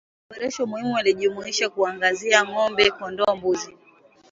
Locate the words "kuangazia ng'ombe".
1.73-2.85